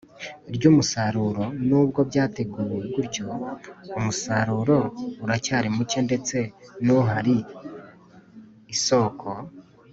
[0.55, 3.27] ry umusaruro Nubwo byateguwe gutyo
[3.97, 4.77] umusaruro
[5.23, 6.37] uracyari muke ndetse
[6.85, 7.37] n uhari
[8.75, 9.27] isoko